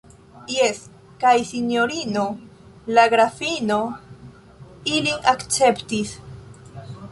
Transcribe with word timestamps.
Jes, 0.51 0.77
kaj 1.23 1.33
sinjorino 1.49 2.23
la 2.99 3.05
grafino 3.13 3.77
ilin 4.97 5.31
akceptis. 5.37 6.19